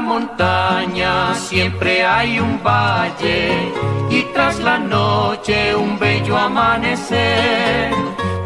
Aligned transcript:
montaña 0.00 1.34
siempre 1.34 2.04
hay 2.04 2.38
un 2.38 2.62
valle 2.62 3.72
y 4.10 4.22
tras 4.32 4.58
la 4.60 4.78
noche 4.78 5.74
un 5.74 5.98
bello 5.98 6.36
amanecer. 6.36 7.92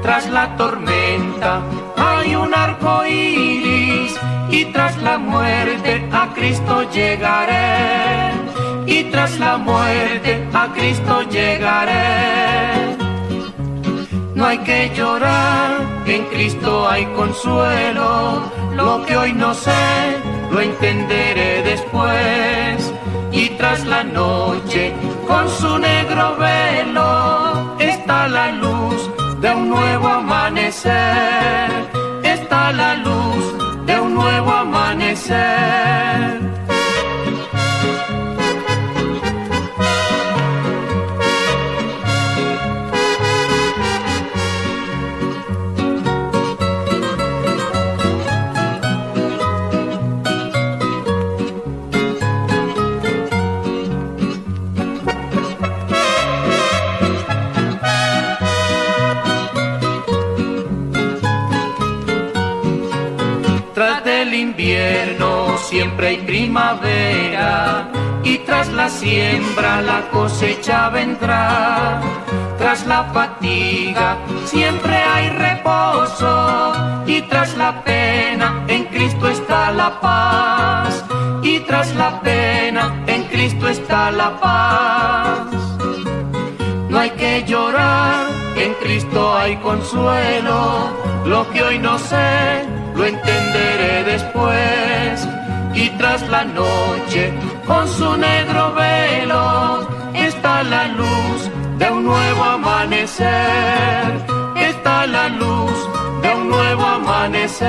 Tras 0.03 0.29
la 0.31 0.57
tormenta 0.57 1.63
hay 1.97 2.35
un 2.35 2.55
arco 2.55 3.05
iris 3.05 4.19
y 4.51 4.65
tras 4.67 4.97
la 5.03 5.19
muerte 5.19 6.09
a 6.13 6.29
Cristo 6.35 6.91
llegaré. 6.91 8.33
Y 8.87 9.05
tras 9.05 9.39
la 9.39 9.59
muerte 9.59 10.47
a 10.55 10.69
Cristo 10.73 11.23
llegaré. 11.31 12.97
No 14.35 14.47
hay 14.47 14.59
que 14.59 14.91
llorar, 14.95 15.81
en 16.07 16.25
Cristo 16.27 16.89
hay 16.89 17.05
consuelo. 17.07 18.51
Lo 18.75 19.05
que 19.05 19.17
hoy 19.17 19.33
no 19.33 19.53
sé, 19.53 19.73
lo 20.51 20.61
entenderé 20.61 21.63
después. 21.63 22.93
Y 23.33 23.51
tras 23.51 23.85
la 23.85 24.03
noche, 24.05 24.93
con 25.27 25.49
su 25.49 25.79
negro 25.79 26.37
velo, 26.37 27.77
está 27.79 28.29
la 28.29 28.53
luz 28.53 29.11
de 29.41 29.51
un 29.51 29.69
nuevo 29.69 30.09
amanecer. 30.09 31.71
Está 32.23 32.73
la 32.73 32.95
luz 32.97 33.87
de 33.87 34.01
un 34.01 34.15
nuevo 34.15 34.51
amanecer. 34.51 35.39
Invierno 64.39 65.59
siempre 65.59 66.09
hay 66.09 66.17
primavera 66.19 67.89
y 68.25 68.39
tras 68.39 68.69
la 68.69 68.89
siembra 68.89 69.81
la 69.83 70.09
cosecha 70.11 70.89
vendrá. 70.91 72.01
Tras 72.59 72.87
la 72.87 73.05
fatiga 73.05 74.19
siempre 74.45 74.95
hay 74.97 75.29
reposo 75.31 76.73
y 77.07 77.23
tras 77.23 77.57
la 77.57 77.83
pena 77.85 78.65
en 78.69 78.85
Cristo 78.87 79.29
está 79.29 79.71
la 79.71 80.01
paz. 80.01 81.05
Y 81.43 81.61
tras 81.61 81.95
la 81.95 82.21
pena 82.21 83.03
en 83.07 83.25
Cristo 83.25 83.69
está 83.69 84.11
la 84.11 84.39
paz. 84.41 85.79
No 86.89 86.99
hay 86.99 87.11
que 87.11 87.45
llorar, 87.47 88.27
en 88.57 88.75
Cristo 88.75 89.35
hay 89.35 89.57
consuelo. 89.57 90.91
Lo 91.25 91.49
que 91.51 91.63
hoy 91.63 91.79
no 91.79 91.99
sé, 91.99 92.67
lo 92.99 93.07
entenderé 93.07 94.05
después. 94.05 95.29
Y 95.75 95.89
tras 95.91 96.29
la 96.29 96.45
noche, 96.45 97.33
con 97.67 97.87
su 97.89 98.17
negro 98.17 98.75
velo, 98.75 99.89
está 100.15 100.63
la 100.65 100.89
luz 100.89 101.51
de 101.79 101.91
un 101.91 102.05
nuevo 102.05 102.43
amanecer. 102.43 104.07
Está 104.57 105.07
la 105.07 105.29
luz 105.29 105.79
de 106.23 106.35
un 106.35 106.49
nuevo 106.49 106.85
amanecer. 106.85 107.69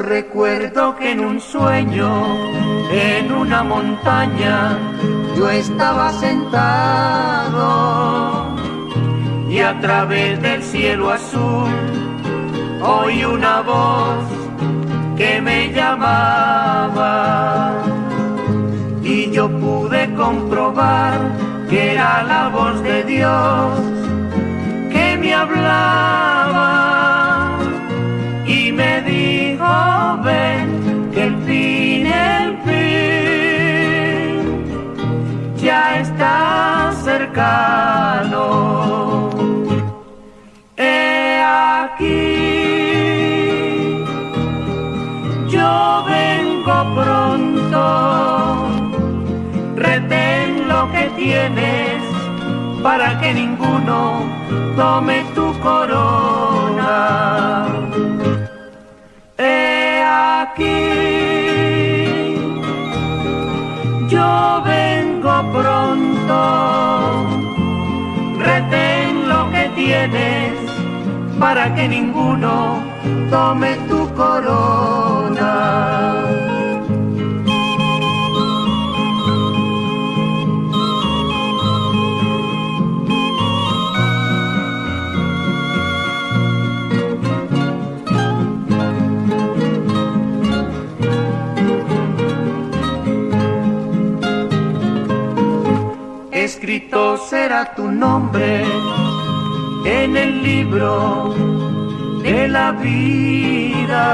Recuerdo 0.00 0.96
que 0.96 1.12
en 1.12 1.20
un 1.20 1.40
sueño, 1.40 2.10
en 2.90 3.32
una 3.32 3.62
montaña, 3.62 4.76
yo 5.36 5.48
estaba 5.48 6.12
sentado. 6.14 7.60
Y 9.48 9.60
a 9.60 9.78
través 9.80 10.40
del 10.42 10.62
cielo 10.62 11.10
azul 11.10 11.70
oí 12.82 13.24
una 13.24 13.60
voz 13.62 14.24
que 15.16 15.40
me 15.40 15.72
llamaba. 15.72 16.12
Y 19.02 19.30
yo 19.30 19.48
pude 19.48 20.12
comprobar 20.14 21.18
que 21.68 21.92
era 21.92 22.22
la 22.22 22.48
voz 22.48 22.82
de 22.82 23.04
Dios 23.04 23.80
que 24.90 25.16
me 25.18 25.34
hablaba 25.34 26.89
el 32.10 32.58
fin 32.66 34.40
ya 35.56 35.82
está 36.00 36.92
cercano. 37.02 38.44
He 40.76 41.42
aquí, 41.42 42.26
yo 45.48 46.04
vengo 46.06 46.76
pronto, 46.98 47.82
retén 49.76 50.68
lo 50.68 50.90
que 50.92 51.04
tienes 51.16 52.02
para 52.82 53.18
que 53.20 53.34
ninguno 53.34 53.98
tome 54.76 55.24
tu 55.34 55.52
corona. 55.60 56.96
He 59.36 60.02
aquí, 60.02 61.09
yo 64.20 64.62
vengo 64.64 65.34
pronto, 65.56 66.38
retén 68.38 69.28
lo 69.28 69.40
que 69.52 69.64
tienes 69.80 70.52
para 71.38 71.74
que 71.74 71.88
ninguno 71.88 72.54
tome 73.30 73.70
tu 73.88 74.00
corona. 74.14 76.09
Será 96.90 97.74
tu 97.76 97.88
nombre 97.92 98.64
en 99.84 100.16
el 100.16 100.42
libro 100.42 101.32
de 102.24 102.48
la 102.48 102.72
vida 102.72 104.04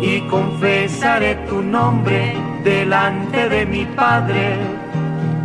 y 0.00 0.20
confesaré 0.28 1.34
tu 1.48 1.60
nombre 1.60 2.36
delante 2.62 3.48
de 3.48 3.66
mi 3.66 3.84
Padre 3.86 4.56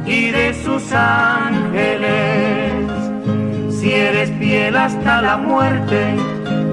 y 0.05 0.29
de 0.29 0.53
sus 0.53 0.91
ángeles. 0.93 2.71
Si 3.71 3.91
eres 3.91 4.29
fiel 4.37 4.75
hasta 4.77 5.19
la 5.23 5.37
muerte, 5.37 6.15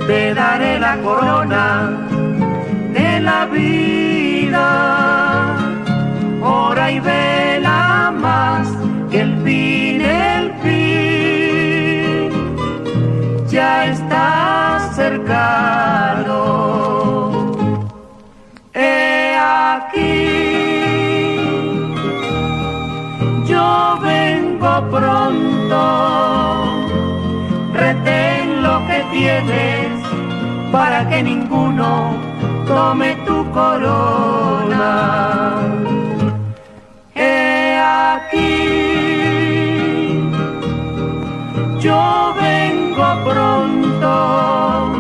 te 0.07 0.35
daré 0.35 0.79
la 0.79 0.99
corona 0.99 1.91
de 2.93 3.21
la 3.21 3.47
vida. 3.47 4.67
Ora 6.43 6.91
y 6.91 7.01
vela 7.01 8.13
más 8.15 8.50
He 18.75 19.37
aquí, 19.37 20.17
yo 23.47 23.99
vengo 24.03 24.73
pronto, 24.91 25.83
retén 27.73 28.63
lo 28.63 28.85
que 28.89 29.05
tienes 29.13 29.91
para 30.73 31.09
que 31.09 31.23
ninguno 31.23 32.17
tome 32.67 33.15
tu 33.27 33.49
corona. 33.53 34.91
He 37.15 37.79
aquí, 38.15 38.57
yo 41.79 42.35
vengo 42.41 43.07
pronto 43.25 45.00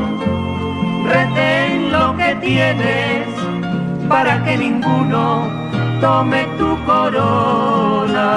tienes 2.40 3.26
para 4.08 4.42
que 4.44 4.56
ninguno 4.56 5.48
tome 6.00 6.46
tu 6.58 6.76
corona. 6.84 8.30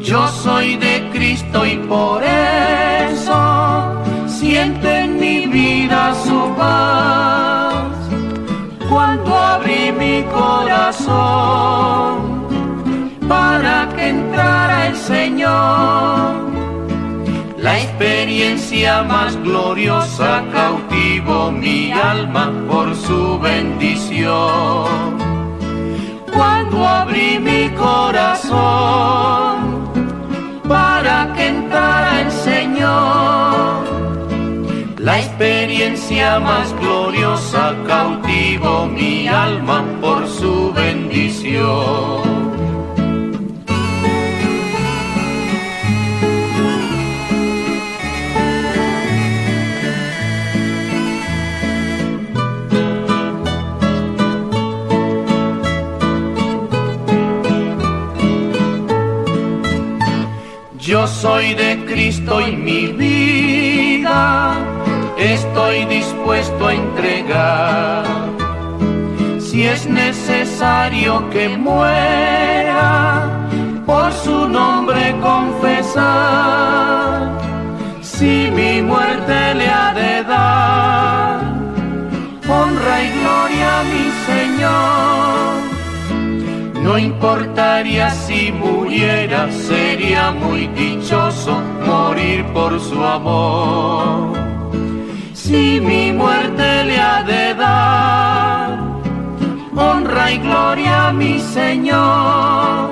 Yo 0.00 0.26
soy 0.28 0.76
de 0.76 1.08
Cristo 1.12 1.64
y 1.64 1.76
por 1.76 2.22
eso 2.24 3.40
siento 4.26 4.88
en 4.88 5.20
mi 5.20 5.46
vida 5.46 6.14
su 6.24 6.54
paz. 6.56 7.84
Cuando 8.88 9.36
abrí 9.36 9.92
mi 9.92 10.22
corazón 10.24 11.20
para 13.28 13.88
que 13.94 14.08
entrara 14.08 14.88
el 14.88 14.96
Señor 14.96 16.50
la 17.58 17.78
experiencia 17.78 19.02
más 19.02 19.36
gloriosa 19.42 20.42
cautivo 20.52 21.52
mi 21.52 21.92
alma 21.92 22.50
por 22.68 22.96
su 22.96 23.38
bendición. 23.38 24.49
Experiencia 35.40 36.38
más 36.38 36.70
gloriosa 36.80 37.74
cautivo 37.86 38.84
mi 38.84 39.26
alma 39.26 39.82
por 40.02 40.28
su 40.28 40.70
bendición. 40.74 42.20
Yo 60.78 61.06
soy 61.06 61.54
de 61.54 61.82
Cristo 61.86 62.42
y 62.42 62.52
mi 62.52 62.88
vida 62.88 64.79
estoy 65.20 65.84
dispuesto 65.86 66.66
a 66.66 66.74
entregar. 66.74 68.04
Si 69.38 69.66
es 69.66 69.86
necesario 69.86 71.28
que 71.30 71.48
muera, 71.48 73.28
por 73.86 74.12
su 74.12 74.48
nombre 74.48 75.14
confesar. 75.20 76.58
Si 78.00 78.50
mi 78.50 78.82
muerte 78.82 79.54
le 79.54 79.68
ha 79.68 79.94
de 79.94 80.22
dar, 80.24 81.40
honra 82.48 83.02
y 83.02 83.10
gloria 83.18 83.80
a 83.80 83.84
mi 83.84 84.10
Señor 84.26 85.70
no 86.82 86.98
importaría 86.98 88.10
si 88.10 88.50
muriera, 88.50 89.48
sería 89.52 90.32
muy 90.32 90.66
dichoso 90.68 91.60
morir 91.86 92.44
por 92.52 92.80
su 92.80 93.04
amor. 93.04 94.59
Si 95.50 95.80
mi 95.80 96.12
muerte 96.12 96.84
le 96.84 96.96
ha 97.00 97.24
de 97.24 97.54
dar 97.54 98.78
honra 99.74 100.30
y 100.30 100.38
gloria 100.38 101.08
a 101.08 101.12
mi 101.12 101.40
Señor. 101.40 102.90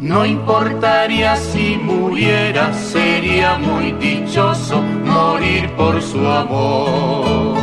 No 0.00 0.24
importaría 0.24 1.36
si 1.36 1.76
muriera, 1.76 2.72
sería 2.72 3.58
muy 3.58 3.92
dichoso 3.92 4.80
morir 4.80 5.70
por 5.76 6.00
su 6.00 6.26
amor. 6.26 7.61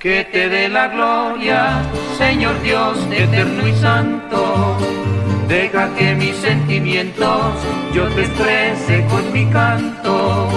Que 0.00 0.24
te 0.24 0.48
dé 0.48 0.66
la 0.70 0.88
gloria, 0.88 1.82
Señor 2.16 2.58
Dios 2.62 2.98
eterno 3.12 3.68
y 3.68 3.74
santo. 3.74 4.78
Deja 5.46 5.94
que 5.94 6.14
mis 6.14 6.34
sentimientos 6.36 7.54
yo 7.92 8.08
te 8.14 8.22
exprese 8.22 9.04
con 9.10 9.30
mi 9.30 9.44
canto. 9.50 10.48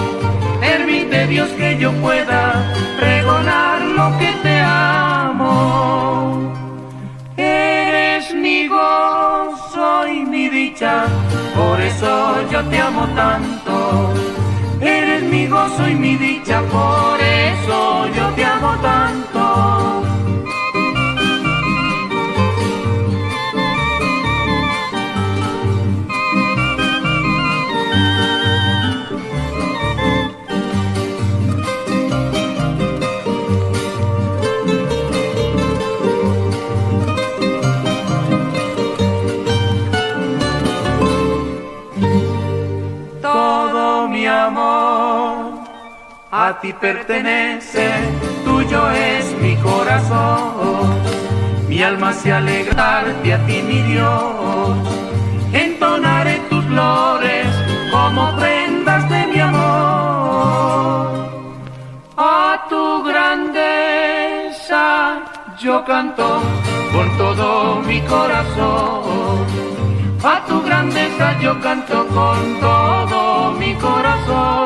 Permite 0.60 1.26
Dios 1.26 1.50
que 1.58 1.76
yo 1.78 1.92
pueda 2.00 2.74
pregonar 2.98 3.82
lo 3.82 4.18
que 4.18 4.32
te 4.42 4.60
amo. 4.60 6.50
Eres 7.36 8.34
mi 8.34 8.66
gozo 8.66 10.08
y 10.08 10.24
mi 10.24 10.48
dicha, 10.48 11.04
por 11.54 11.78
eso 11.82 12.50
yo 12.50 12.64
te 12.70 12.78
amo 12.78 13.06
tanto. 13.14 14.10
Eres 14.80 15.22
mi 15.22 15.46
gozo 15.48 15.86
y 15.86 15.94
mi 15.94 16.16
dicha, 16.16 16.62
por 16.72 17.20
eso 17.54 18.08
yo 18.08 18.28
te 18.34 18.44
amo 18.44 18.76
tanto. 18.80 20.03
A 46.46 46.60
ti 46.60 46.74
pertenece, 46.74 47.90
tuyo 48.44 48.90
es 48.90 49.32
mi 49.40 49.56
corazón. 49.56 50.98
Mi 51.68 51.82
alma 51.82 52.12
se 52.12 52.32
alegra 52.32 53.02
de 53.22 53.32
a 53.32 53.46
ti, 53.46 53.62
mi 53.62 53.80
Dios. 53.92 54.76
Entonaré 55.52 56.40
tus 56.50 56.62
flores 56.66 57.46
como 57.90 58.36
prendas 58.36 59.08
de 59.08 59.26
mi 59.28 59.40
amor. 59.40 61.06
A 62.18 62.66
tu 62.68 63.02
grandeza 63.04 64.84
yo 65.58 65.82
canto 65.86 66.42
con 66.92 67.16
todo 67.16 67.80
mi 67.88 68.02
corazón. 68.02 69.46
A 70.22 70.44
tu 70.46 70.62
grandeza 70.62 71.40
yo 71.40 71.58
canto 71.62 72.06
con 72.08 72.60
todo 72.60 73.52
mi 73.52 73.74
corazón. 73.76 74.63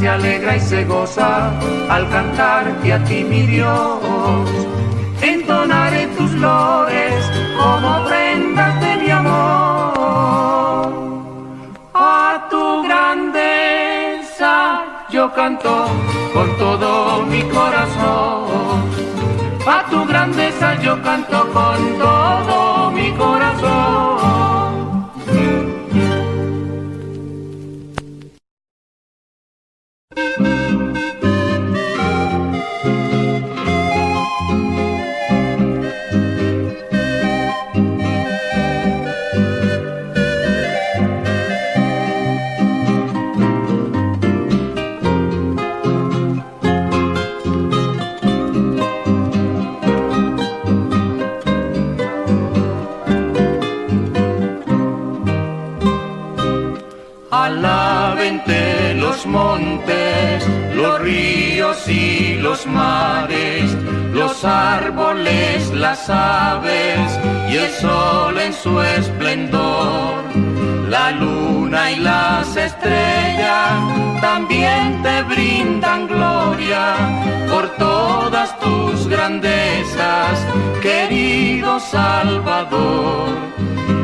Se 0.00 0.08
alegra 0.08 0.56
y 0.56 0.60
se 0.60 0.84
goza 0.84 1.52
al 1.90 2.08
cantarte 2.08 2.90
a 2.90 3.04
ti, 3.04 3.22
mi 3.22 3.42
Dios. 3.42 4.48
Entonaré 5.20 6.06
tus 6.16 6.32
lores 6.32 7.30
como 7.58 8.04
prendas 8.06 8.80
de 8.80 8.96
mi 8.96 9.10
amor. 9.10 10.88
A 11.92 12.46
tu 12.50 12.82
grandeza 12.82 14.54
yo 15.10 15.30
canto 15.34 15.86
con 16.32 16.48
todo 16.56 17.22
mi 17.26 17.42
corazón. 17.42 18.80
A 19.66 19.84
tu 19.90 20.06
grandeza 20.06 20.80
yo 20.80 21.02
canto 21.02 21.38
con 21.52 21.98
todo 21.98 22.19
Alabente 58.30 58.94
los 58.94 59.26
montes, 59.26 60.46
los 60.74 61.00
ríos 61.00 61.88
y 61.88 62.34
los 62.34 62.64
mares, 62.64 63.72
los 64.12 64.44
árboles, 64.44 65.68
las 65.70 66.08
aves 66.08 67.18
y 67.50 67.56
el 67.56 67.70
sol 67.70 68.38
en 68.38 68.52
su 68.52 68.80
esplendor. 68.80 70.22
La 70.88 71.10
luna 71.10 71.90
y 71.90 71.96
las 71.96 72.56
estrellas 72.56 74.20
también 74.20 75.02
te 75.02 75.22
brindan 75.24 76.06
gloria 76.06 76.94
por 77.50 77.68
todas 77.78 78.56
tus 78.60 79.08
grandezas, 79.08 80.46
querido 80.80 81.80
Salvador 81.80 83.50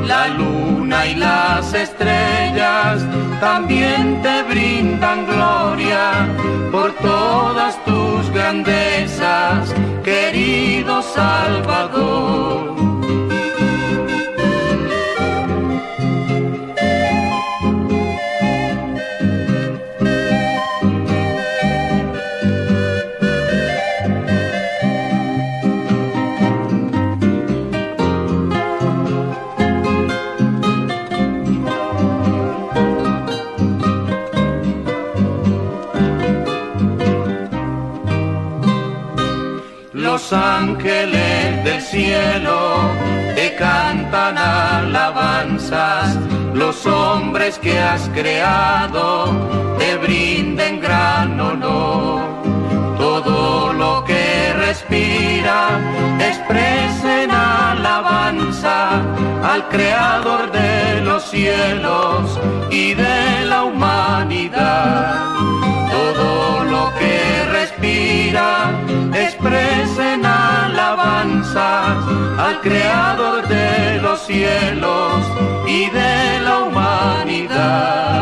la 0.06 0.28
luna 0.28 1.06
y 1.06 1.14
las 1.16 1.75
estrellas 1.75 3.04
también 3.40 4.22
te 4.22 4.42
brindan 4.44 5.26
gloria 5.26 6.28
por 6.70 6.92
todas 6.94 7.82
tus 7.84 8.30
grandezas, 8.30 9.75
querido 10.04 11.02
Salvador. 11.02 12.85
Los 40.28 40.33
ángeles 40.33 41.62
del 41.62 41.80
cielo 41.80 42.90
te 43.37 43.54
cantan 43.54 44.37
alabanzas, 44.37 46.18
los 46.52 46.85
hombres 46.85 47.61
que 47.61 47.78
has 47.78 48.09
creado 48.09 49.30
te 49.78 49.97
brinden 49.99 50.80
gran 50.80 51.38
honor. 51.40 52.23
Todo 52.99 53.73
lo 53.73 54.04
que 54.04 54.52
respira 54.54 55.78
expresen 56.18 57.30
alabanza 57.30 59.02
al 59.45 59.68
creador 59.68 60.50
de 60.50 61.02
los 61.02 61.23
cielos 61.23 62.40
y 62.71 62.95
de 62.95 63.45
la 63.45 63.62
humanidad. 63.62 65.25
Todo 65.92 66.64
lo 66.64 66.92
que 66.99 67.45
respira 67.52 68.73
expresen 69.14 70.15
al 72.38 72.60
creador 72.60 73.46
de 73.48 74.00
los 74.02 74.20
cielos 74.20 75.24
y 75.66 75.90
de 75.90 76.40
la 76.40 76.60
humanidad. 76.60 78.15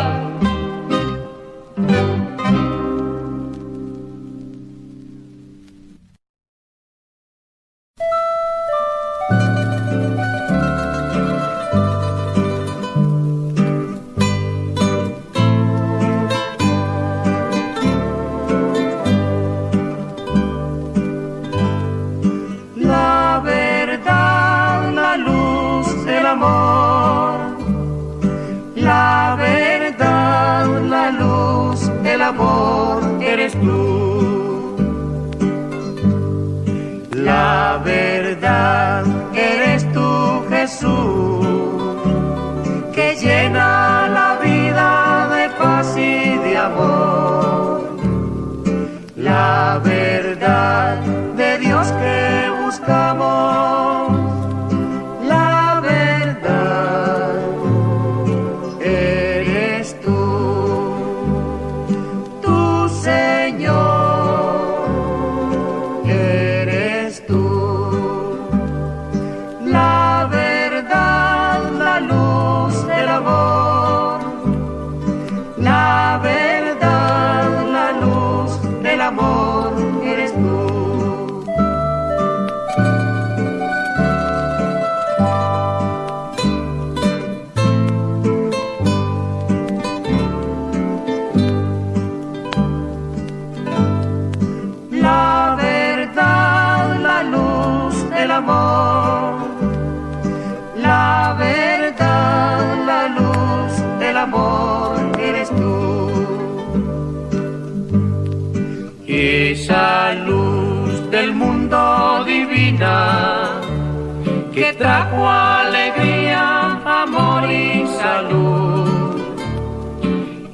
Trajo 114.84 115.26
alegría, 115.26 116.78
amor 116.84 117.50
y 117.50 117.86
salud. 117.86 119.18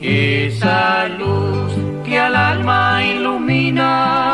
Esa 0.01 1.09
luz 1.19 1.73
que 2.05 2.17
al 2.17 2.37
alma 2.37 3.03
ilumina. 3.05 4.30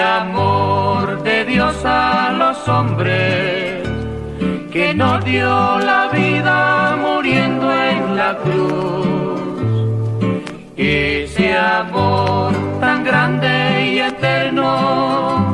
Amor 0.00 1.22
de 1.22 1.44
Dios 1.44 1.76
a 1.84 2.32
los 2.32 2.68
hombres 2.68 3.88
que 4.72 4.94
nos 4.94 5.24
dio 5.24 5.78
la 5.78 6.08
vida 6.12 6.96
muriendo 6.96 7.72
en 7.72 8.16
la 8.16 8.36
cruz. 8.38 9.40
Ese 10.76 11.56
amor 11.56 12.52
tan 12.80 13.04
grande 13.04 13.92
y 13.92 13.98
eterno, 13.98 15.49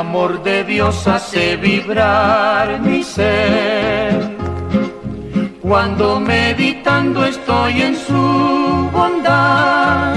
amor 0.00 0.42
de 0.42 0.64
Dios 0.64 1.06
hace 1.06 1.56
vibrar 1.56 2.80
mi 2.80 3.02
ser. 3.02 4.14
Cuando 5.60 6.18
meditando 6.18 7.22
estoy 7.24 7.82
en 7.82 7.94
su 7.96 8.90
bondad, 8.92 10.14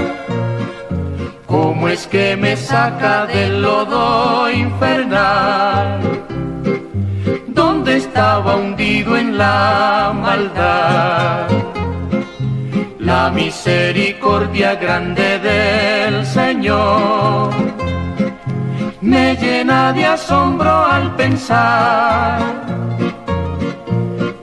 ¿cómo 1.44 1.88
es 1.88 2.06
que 2.06 2.34
me 2.34 2.56
saca 2.56 3.26
del 3.26 3.60
lodo 3.60 4.50
infernal? 4.50 6.00
Donde 7.48 7.98
estaba 7.98 8.56
hundido 8.56 9.18
en 9.18 9.36
la 9.36 10.12
maldad. 10.14 11.46
La 12.98 13.30
misericordia 13.30 14.76
grande 14.76 15.38
del 15.40 16.24
Señor 16.24 17.73
me 19.04 19.36
llena 19.36 19.92
de 19.92 20.06
asombro 20.06 20.70
al 20.70 21.14
pensar. 21.14 22.40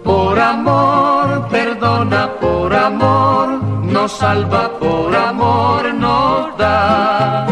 Por 0.04 0.39
amor, 0.39 1.47
perdona, 1.50 2.30
por 2.39 2.74
amor, 2.74 3.47
nos 3.95 4.12
salva, 4.12 4.69
por 4.80 5.15
amor 5.15 5.93
nos 5.95 6.58
da. 6.58 7.47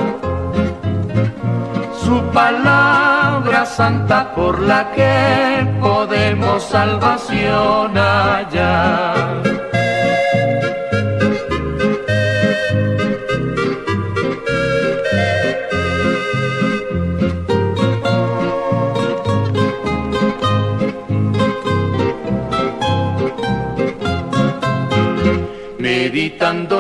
Su 2.04 2.22
palabra 2.32 3.66
santa 3.66 4.36
por 4.36 4.60
la 4.60 4.92
que 4.92 5.68
podemos 5.82 6.62
salvación 6.64 7.98
hallar. 7.98 9.49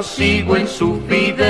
Sigo 0.03 0.55
en 0.55 0.67
su 0.67 1.01
fidelidad, 1.07 1.43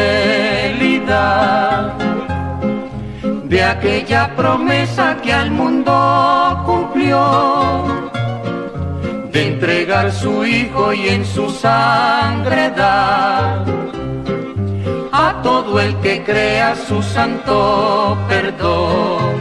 de 3.46 3.64
aquella 3.64 4.36
promesa 4.36 5.18
que 5.22 5.34
al 5.34 5.52
mundo 5.52 6.64
cumplió, 6.66 7.84
de 9.32 9.48
entregar 9.48 10.12
su 10.12 10.46
hijo 10.46 10.94
y 10.94 11.10
en 11.10 11.26
su 11.26 11.50
sangre 11.50 12.72
dar 12.72 13.66
a 15.12 15.42
todo 15.44 15.80
el 15.80 15.96
que 15.98 16.24
crea 16.24 16.76
su 16.76 17.02
santo 17.02 18.18
perdón. 18.28 19.40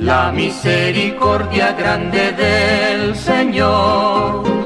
La 0.00 0.30
misericordia 0.32 1.72
grande 1.72 2.32
del 2.32 3.16
Señor 3.16 4.63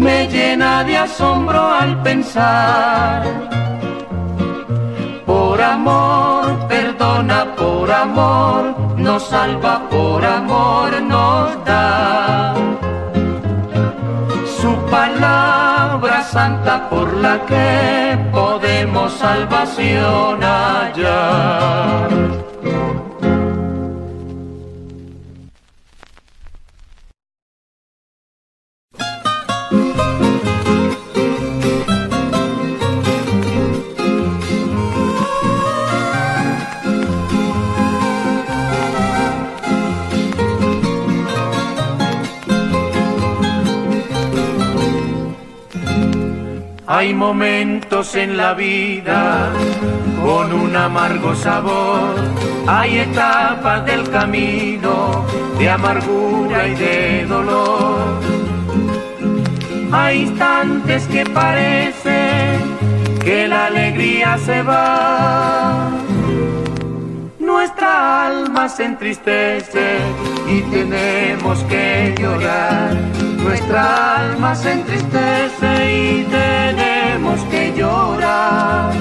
me 0.00 0.26
llena 0.28 0.82
de 0.82 0.96
asombro 0.96 1.60
al 1.60 2.02
pensar. 2.02 3.22
Por 5.26 5.60
amor, 5.60 6.66
perdona, 6.68 7.54
por 7.54 7.90
amor, 7.90 8.62
nos 8.96 9.22
salva, 9.24 9.88
por 9.90 10.24
amor 10.24 11.02
nos 11.02 11.64
da. 11.66 12.54
Su 14.60 14.74
palabra 14.90 16.22
santa 16.22 16.88
por 16.88 17.12
la 17.18 17.38
que 17.46 18.18
podemos 18.32 19.12
salvación 19.12 20.42
hallar. 20.42 22.10
Hay 47.00 47.14
momentos 47.14 48.14
en 48.14 48.36
la 48.36 48.52
vida 48.52 49.50
con 50.22 50.52
un 50.52 50.76
amargo 50.76 51.34
sabor, 51.34 52.14
hay 52.66 52.98
etapas 52.98 53.86
del 53.86 54.06
camino 54.10 55.24
de 55.58 55.70
amargura 55.70 56.68
y 56.68 56.74
de 56.74 57.24
dolor. 57.24 58.20
Hay 59.90 60.24
instantes 60.24 61.06
que 61.06 61.24
parece 61.24 62.58
que 63.24 63.48
la 63.48 63.68
alegría 63.68 64.36
se 64.36 64.62
va. 64.62 65.88
Nuestra 67.38 68.26
alma 68.26 68.68
se 68.68 68.84
entristece 68.84 69.96
y 70.46 70.60
tenemos 70.70 71.64
que 71.64 72.14
llorar. 72.20 72.94
Nuestra 73.42 74.16
alma 74.16 74.54
se 74.54 74.72
entristece 74.72 75.92
y 75.92 76.24
tenemos 76.24 76.89
que 77.50 77.72
llorar. 77.76 78.92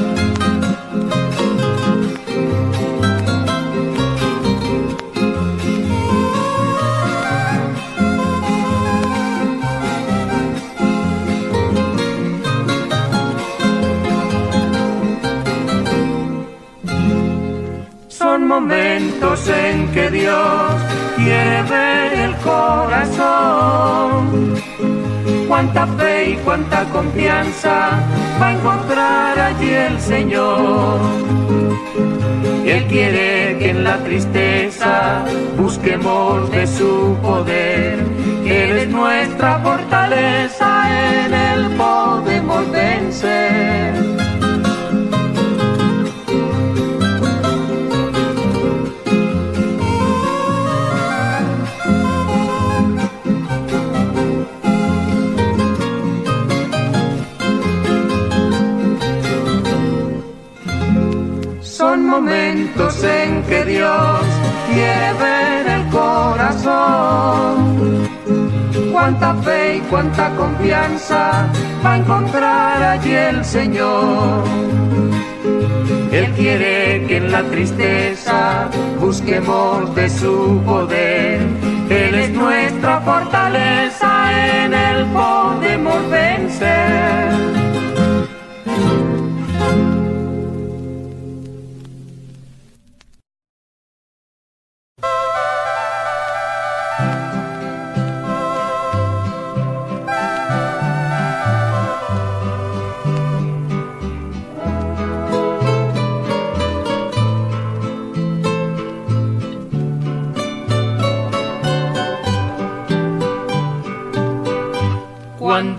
Son 18.07 18.47
momentos 18.47 19.47
en 19.49 19.87
que 19.91 20.09
Dios 20.11 20.73
quiere 21.15 21.63
ver 21.63 22.13
el 22.13 22.35
corazón. 22.37 24.09
Cuánta 25.59 25.87
fe 25.87 26.29
y 26.29 26.35
cuánta 26.37 26.85
confianza 26.85 27.99
va 28.41 28.47
a 28.47 28.53
encontrar 28.53 29.37
allí 29.37 29.69
el 29.69 29.99
Señor. 29.99 31.01
Él 32.65 32.85
quiere 32.87 33.57
que 33.59 33.71
en 33.71 33.83
la 33.83 33.97
tristeza 33.97 35.25
busquemos 35.57 36.49
de 36.51 36.65
su 36.65 37.13
poder. 37.21 37.99
Él 38.45 38.77
es 38.77 38.87
nuestra 38.87 39.59
fortaleza, 39.59 41.25
en 41.25 41.33
Él 41.33 41.75
podemos 41.75 42.71
vencer. 42.71 44.28
Que 63.01 63.63
Dios 63.65 64.19
quiere 64.67 65.13
ver 65.13 65.67
el 65.67 65.87
corazón. 65.87 67.77
Cuánta 68.91 69.33
fe 69.35 69.77
y 69.77 69.79
cuánta 69.89 70.29
confianza 70.35 71.47
va 71.85 71.93
a 71.93 71.97
encontrar 71.97 72.83
allí 72.83 73.13
el 73.13 73.45
Señor. 73.45 74.43
Él 76.11 76.29
quiere 76.35 77.05
que 77.07 77.17
en 77.17 77.31
la 77.31 77.43
tristeza 77.43 78.67
busquemos 78.99 79.95
de 79.95 80.09
su 80.09 80.61
poder. 80.65 81.39
Él 81.89 82.15
es 82.15 82.31
nuestra 82.31 82.99
fortaleza, 82.99 84.63
en 84.63 84.73
Él 84.73 85.05
podemos 85.13 86.09
vencer. 86.09 87.38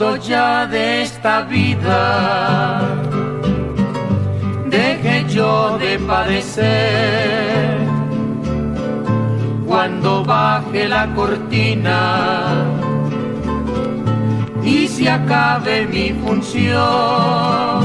Ya 0.00 0.66
de 0.66 1.02
esta 1.02 1.42
vida. 1.42 2.80
Deje 4.66 5.26
yo 5.28 5.76
de 5.78 5.98
padecer, 5.98 7.78
cuando 9.66 10.24
baje 10.24 10.88
la 10.88 11.06
cortina 11.14 12.64
y 14.62 14.88
se 14.88 15.10
acabe 15.10 15.86
mi 15.86 16.10
función, 16.24 17.84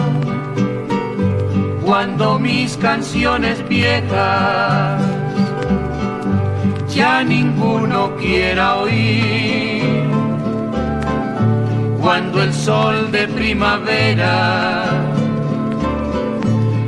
cuando 1.86 2.40
mis 2.40 2.78
canciones 2.78 3.68
viejas 3.68 5.02
ya 6.88 7.24
ninguno 7.24 8.16
quiera 8.16 8.76
oír 8.78 9.75
cuando 12.06 12.44
el 12.44 12.54
sol 12.54 13.12
de 13.12 13.28
primavera 13.28 14.84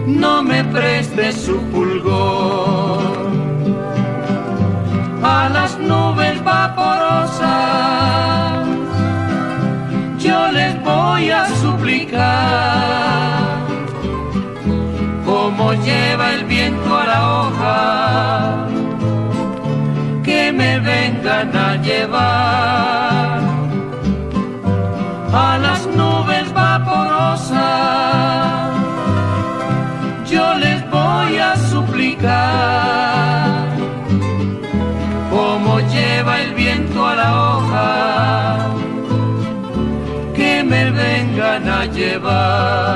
no 0.06 0.44
me 0.44 0.64
preste 0.66 1.32
su 1.32 1.60
fulgor. 1.72 3.00
A 5.24 5.50
las 5.50 5.80
nubes 5.80 6.44
vaporosas 6.44 7.48
yo 10.20 10.52
les 10.52 10.80
voy 10.84 11.32
a 11.32 11.48
suplicar. 11.64 13.58
Como 15.26 15.74
lleva 15.74 16.36
el 16.36 16.44
viento 16.46 16.96
a 16.96 17.06
la 17.14 17.22
hoja 17.38 18.68
que 20.24 20.52
me 20.52 20.80
vengan 20.80 21.56
a 21.56 21.76
llevar 21.78 23.17
Yo 30.30 30.54
les 30.56 30.90
voy 30.90 31.38
a 31.38 31.56
suplicar, 31.72 33.68
como 35.30 35.80
lleva 35.80 36.42
el 36.42 36.54
viento 36.54 37.06
a 37.06 37.16
la 37.16 37.30
hoja, 37.44 38.58
que 40.36 40.64
me 40.64 40.92
vengan 40.92 41.70
a 41.70 41.86
llevar. 41.86 42.87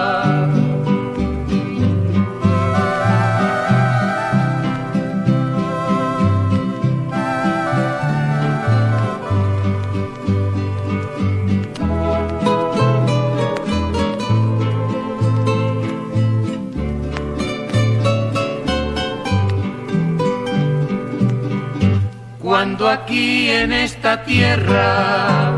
En 23.52 23.74
esta 23.74 24.24
tierra. 24.24 25.52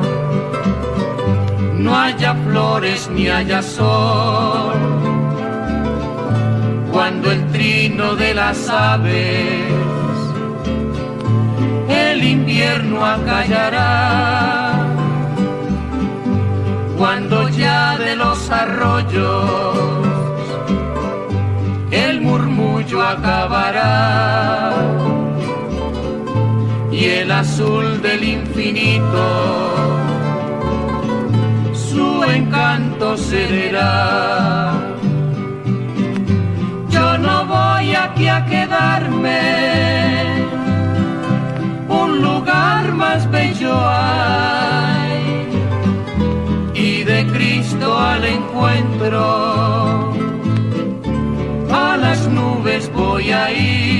No 1.77 1.95
haya 1.95 2.33
flores 2.45 3.09
ni 3.13 3.27
haya 3.27 3.61
sol, 3.61 4.79
cuando 6.91 7.31
el 7.31 7.45
trino 7.51 8.15
de 8.15 8.33
las 8.33 8.69
aves 8.69 9.71
el 11.89 12.23
invierno 12.23 13.05
acallará, 13.05 14.87
cuando 16.97 17.49
ya 17.49 17.97
de 17.97 18.15
los 18.15 18.49
arroyos 18.49 19.77
el 21.91 22.21
murmullo 22.21 23.01
acabará 23.01 25.02
y 27.03 27.09
el 27.23 27.31
azul 27.31 28.01
del 28.01 28.23
infinito. 28.23 29.25
Su 31.73 32.23
encanto 32.23 33.17
cederá. 33.17 34.71
Yo 36.95 37.17
no 37.17 37.45
voy 37.45 37.87
aquí 38.05 38.27
a 38.27 38.45
quedarme, 38.45 39.41
un 41.89 42.21
lugar 42.21 42.93
más 42.93 43.29
bello 43.29 43.75
hay, 43.85 45.21
y 46.73 47.03
de 47.03 47.19
Cristo 47.33 47.87
al 47.99 48.23
encuentro, 48.37 49.21
a 51.85 51.97
las 51.97 52.19
nubes 52.27 52.83
voy 52.93 53.31
a 53.31 53.51
ir 53.51 53.92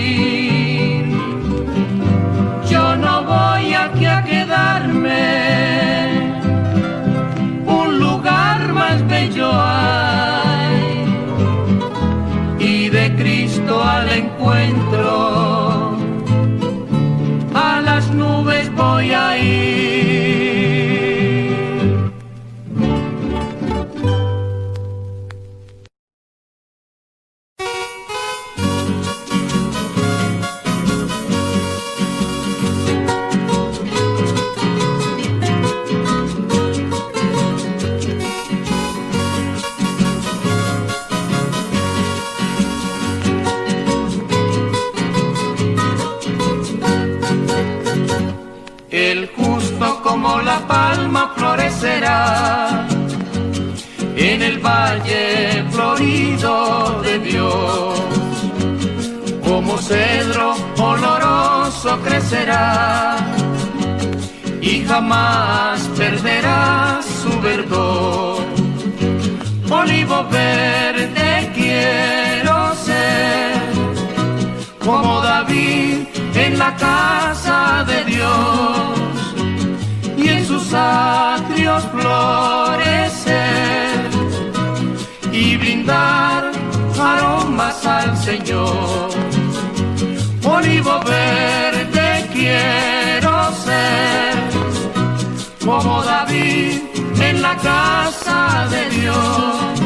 florecer 81.82 83.34
y 85.32 85.58
brindar 85.58 86.52
aromas 87.00 87.86
al 87.86 88.18
Señor. 88.18 89.10
olivo 90.44 91.00
verde 91.06 92.30
quiero 92.34 93.52
ser, 93.66 94.36
como 95.66 96.04
David 96.04 96.82
en 97.20 97.42
la 97.42 97.56
casa 97.58 98.68
de 98.70 98.90
Dios 98.90 99.82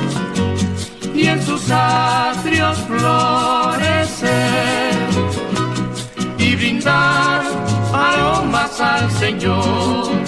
y 1.16 1.28
en 1.28 1.42
sus 1.46 1.70
atrios 1.72 2.78
florecer 2.88 4.28
y 6.38 6.56
brindar 6.56 7.42
aromas 7.94 8.82
al 8.82 9.12
Señor 9.12 10.27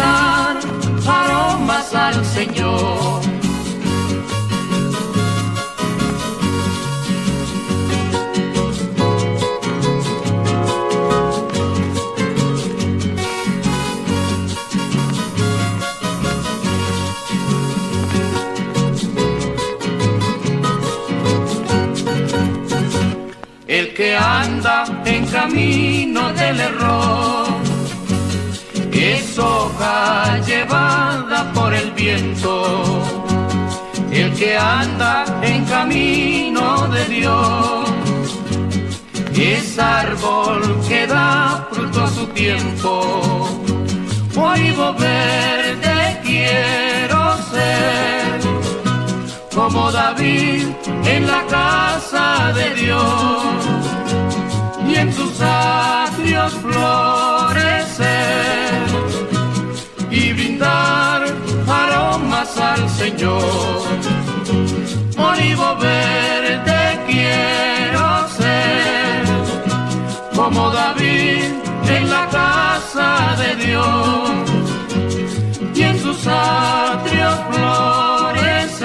brindar 0.00 0.56
aromas 1.06 1.94
al 1.94 2.24
Señor. 2.24 3.20
El 23.66 23.94
que 23.94 24.16
anda 24.16 24.84
en 25.04 25.26
camino 25.26 26.32
del 26.32 26.60
error 26.60 27.09
llevada 30.50 31.52
por 31.52 31.72
el 31.72 31.90
viento. 31.92 32.54
El 34.10 34.28
que 34.34 34.56
anda 34.56 35.24
en 35.42 35.64
camino 35.64 36.88
de 36.88 37.04
Dios 37.16 37.90
es 39.36 39.78
árbol 39.78 40.60
que 40.88 41.06
da 41.06 41.68
fruto 41.70 41.98
a 42.02 42.10
su 42.16 42.26
tiempo. 42.42 42.92
Olivo 44.36 44.94
verde 44.94 46.20
quiero 46.24 47.20
ser, 47.52 48.40
como 49.54 49.92
David 49.92 50.66
en 51.04 51.26
la 51.26 51.42
casa 51.58 52.52
de 52.58 52.66
Dios 52.82 53.54
y 54.88 54.94
en 54.96 55.12
sus 55.12 55.34
atrios 55.40 56.52
florecer 56.54 57.39
Señor. 63.10 63.42
Olivo 65.18 65.76
verde 65.80 67.00
quiero 67.08 68.28
ser, 68.38 69.24
como 70.34 70.70
David 70.70 71.52
en 71.88 72.08
la 72.08 72.28
casa 72.28 73.36
de 73.36 73.56
Dios 73.66 74.30
y 75.74 75.82
en 75.82 75.98
sus 76.00 76.26
atrios 76.26 77.34
florecer 77.50 78.84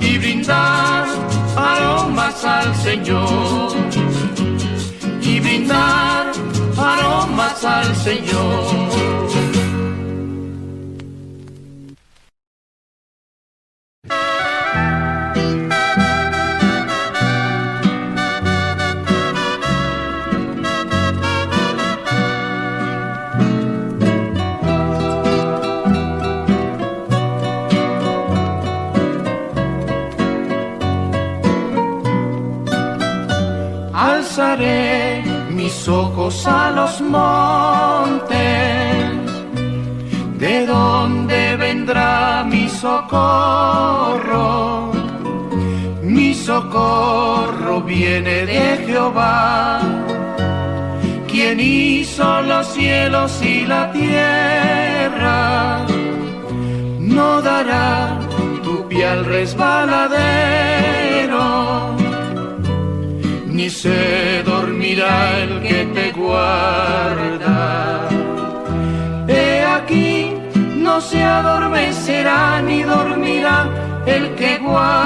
y 0.00 0.18
brindar 0.18 1.06
aromas 1.54 2.44
al 2.44 2.74
Señor 2.76 3.76
y 5.20 5.40
brindar 5.40 6.32
aromas 6.78 7.64
al 7.64 7.94
Señor. 7.96 9.45
Ojos 35.88 36.46
a 36.46 36.70
los 36.70 37.00
montes, 37.00 38.26
de 40.38 40.66
donde 40.66 41.56
vendrá 41.56 42.44
mi 42.44 42.68
socorro. 42.68 43.32
Mi 46.02 46.34
socorro 46.34 47.82
viene 47.82 48.46
de 48.46 48.84
Jehová, 48.86 49.80
quien 51.28 51.58
hizo 51.60 52.42
los 52.42 52.66
cielos 52.68 53.40
y 53.42 53.66
la 53.66 53.92
tierra. 53.92 55.84
No 56.98 57.40
dará 57.42 58.18
tu 58.62 58.86
pie 58.88 59.06
al 59.06 59.24
resbaladero 59.24 60.56
ni 63.56 63.70
se 63.70 64.42
dormirá 64.94 65.38
el 65.40 65.62
que 65.62 65.84
te 65.94 66.12
guarda. 66.12 68.08
He 69.28 69.64
aquí, 69.64 70.32
no 70.76 71.00
se 71.00 71.22
adormecerá 71.22 72.62
ni 72.62 72.82
dormirá 72.82 73.68
el 74.06 74.34
que 74.36 74.58
guarda 74.58 75.05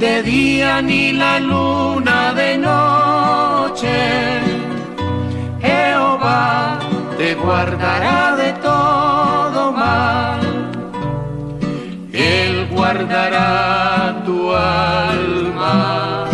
de 0.00 0.22
día 0.24 0.82
ni 0.82 1.12
la 1.12 1.38
luna 1.38 2.32
de 2.34 2.58
noche. 2.58 3.96
Jehová 5.60 6.78
te 7.16 7.34
guardará 7.36 8.34
de 8.34 8.52
todo 8.54 9.72
mal. 9.72 10.40
Él 12.12 12.66
guardará 12.72 14.20
tu 14.26 14.52
alma. 14.52 16.24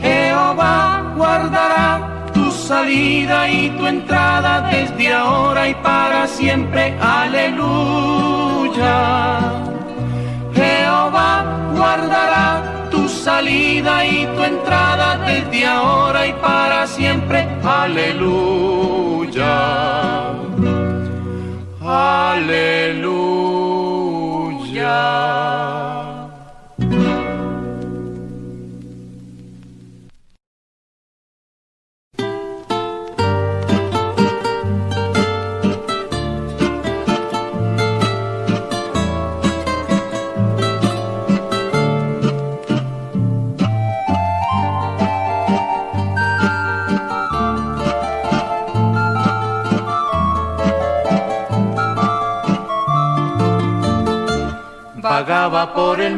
Jehová 0.00 1.02
guardará 1.16 1.88
tu 2.34 2.50
salida 2.50 3.48
y 3.48 3.70
tu 3.70 3.86
entrada 3.86 4.68
desde 4.70 5.14
ahora 5.14 5.68
y 5.68 5.74
para 5.76 6.26
siempre. 6.26 6.94
Aleluya. 7.00 8.10
Guardará 11.80 12.90
tu 12.90 13.08
salida 13.08 14.04
y 14.04 14.26
tu 14.36 14.42
entrada 14.44 15.16
desde 15.24 15.64
ahora 15.66 16.26
y 16.26 16.34
para 16.34 16.86
siempre. 16.86 17.48
Aleluya. 17.64 19.50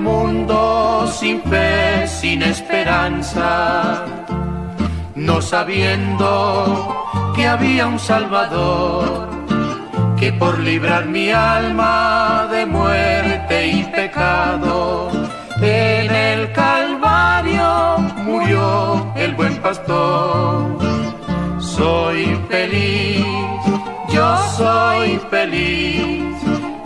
Mundo 0.02 1.06
sin 1.06 1.42
fe, 1.42 2.06
sin 2.06 2.42
esperanza, 2.42 4.04
no 5.14 5.40
sabiendo 5.40 6.28
que 7.34 7.46
había 7.46 7.86
un 7.86 7.98
Salvador 7.98 9.30
que 10.18 10.32
por 10.32 10.58
librar 10.58 11.06
mi 11.06 11.30
alma 11.30 12.48
de 12.50 12.66
muerte 12.66 13.68
y 13.68 13.84
pecado, 13.84 15.10
en 15.60 16.10
el 16.14 16.52
Calvario 16.52 17.98
murió 18.24 19.12
el 19.16 19.32
buen 19.34 19.56
pastor. 19.58 20.78
Soy 21.58 22.38
feliz, 22.48 23.24
yo 24.10 24.38
soy 24.56 25.20
feliz, 25.30 26.36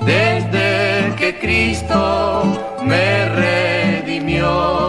desde 0.01 1.15
que 1.17 1.39
Cristo 1.39 2.76
me 2.87 3.29
redimió. 3.29 4.86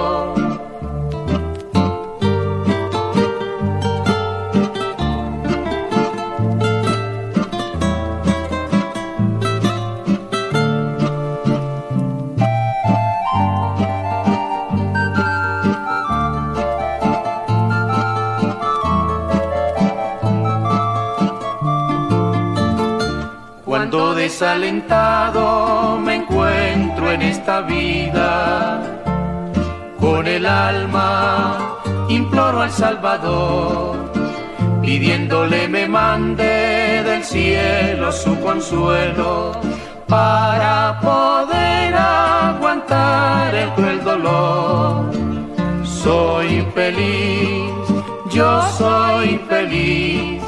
Desalentado 23.89 25.97
me 25.97 26.15
encuentro 26.15 27.12
en 27.12 27.21
esta 27.21 27.62
vida. 27.62 28.82
Con 30.00 30.28
el 30.28 30.45
alma 30.45 31.80
imploro 32.10 32.62
al 32.62 32.71
Salvador, 32.71 34.12
pidiéndole 34.82 35.67
me 35.69 35.88
mande 35.88 37.04
del 37.04 37.23
cielo 37.23 38.12
su 38.12 38.38
consuelo 38.41 39.54
para 40.08 41.00
poder 41.00 41.95
aguantar 41.95 43.56
el 43.56 43.69
cruel 43.71 44.04
dolor. 44.04 45.12
Soy 45.84 46.65
feliz, 46.76 47.71
yo 48.32 48.62
soy 48.78 49.39
feliz, 49.50 50.41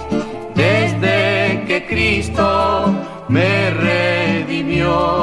desde 0.56 1.64
que 1.68 1.86
Cristo 1.88 2.94
me 3.30 3.70
redimió. 3.70 5.20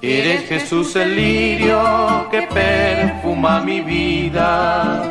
Eres 0.00 0.48
Jesús 0.48 0.96
el 0.96 1.16
lirio 1.16 2.28
que 2.30 2.42
perfuma 3.38 3.60
mi 3.60 3.80
vida 3.80 5.02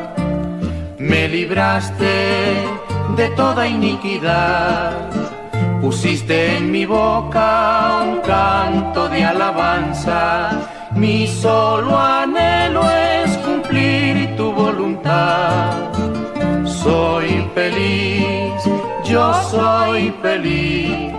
me 0.98 1.28
libraste 1.28 2.56
de 3.16 3.30
toda 3.36 3.66
iniquidad. 3.68 4.92
Pusiste 5.82 6.58
en 6.58 6.72
mi 6.72 6.86
boca 6.86 8.02
un 8.04 8.22
canto 8.22 9.08
de 9.10 9.24
alabanza, 9.24 10.52
mi 10.96 11.28
solo 11.28 11.98
anhelo 11.98 12.84
es 12.90 13.38
cumplir 13.38 14.36
tu 14.36 14.52
voluntad. 14.52 15.94
Soy 16.66 17.48
feliz, 17.56 18.54
yo 19.06 19.34
soy 19.52 20.13
feliz, 20.22 21.13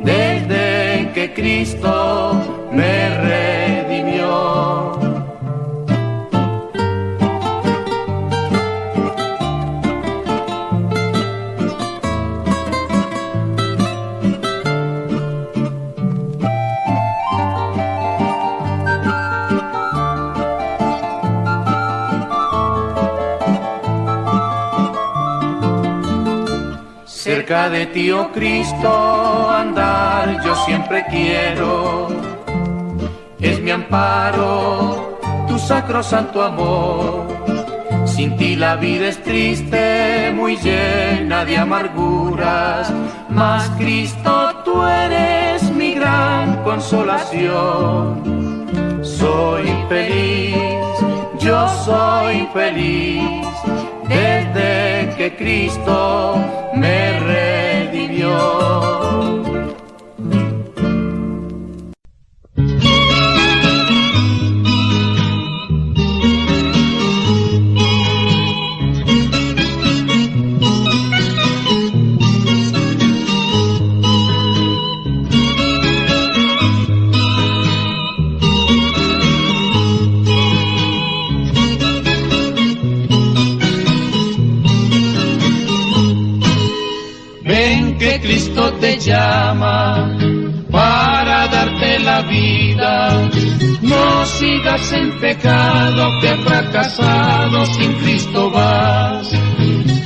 desde 0.00 1.10
que 1.14 1.32
Cristo 1.34 2.34
me 2.70 3.08
de 27.70 27.86
ti, 27.86 28.10
oh 28.10 28.30
Cristo, 28.32 29.50
andar 29.50 30.42
yo 30.44 30.54
siempre 30.66 31.04
quiero. 31.10 32.08
Es 33.40 33.60
mi 33.60 33.70
amparo, 33.70 35.18
tu 35.48 35.58
sacro 35.58 36.02
santo 36.02 36.42
amor. 36.42 37.26
Sin 38.04 38.36
ti 38.36 38.56
la 38.56 38.76
vida 38.76 39.08
es 39.08 39.22
triste, 39.22 40.32
muy 40.34 40.56
llena 40.56 41.44
de 41.44 41.56
amarguras. 41.56 42.92
Mas 43.28 43.68
Cristo, 43.78 44.62
tú 44.64 44.82
eres 44.82 45.70
mi 45.70 45.94
gran 45.94 46.62
consolación. 46.64 48.22
Soy 49.02 49.64
feliz, 49.88 50.56
yo 51.38 51.68
soy 51.84 52.48
feliz 52.52 53.44
desde 54.08 55.14
que 55.16 55.36
Cristo 55.36 56.36
me 56.74 57.20
sigas 94.54 94.92
en 94.92 95.10
pecado 95.20 96.20
que 96.20 96.34
fracasado 96.36 97.66
sin 97.66 97.92
Cristo 97.94 98.50
vas. 98.50 99.32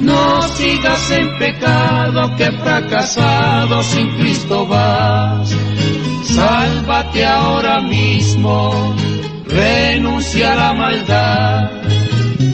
No 0.01 0.43
sigas 0.57 1.11
en 1.11 1.39
pecado 1.39 2.35
que 2.37 2.51
fracasado 2.53 3.83
sin 3.83 4.09
Cristo 4.17 4.67
vas. 4.67 5.55
Sálvate 6.25 7.27
ahora 7.27 7.81
mismo, 7.83 8.95
renuncia 9.47 10.53
a 10.53 10.57
la 10.57 10.73
maldad. 10.73 11.71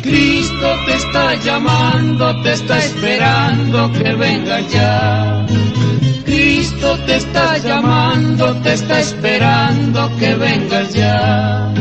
Cristo 0.03 0.66
te 0.86 0.95
está 0.95 1.34
llamando, 1.36 2.42
te 2.42 2.53
está 2.55 2.78
esperando 2.78 3.92
que 3.92 4.12
venga 4.14 4.61
ya. 4.61 5.47
Te 7.07 7.16
está 7.16 7.59
llamando, 7.59 8.55
te 8.62 8.72
está 8.72 9.01
esperando 9.01 10.11
que 10.18 10.34
vengas 10.34 10.92
ya. 10.95 11.72